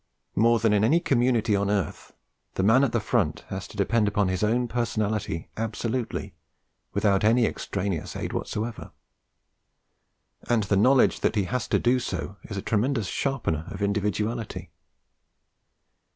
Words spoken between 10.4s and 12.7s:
and the knowledge that he has to do so is a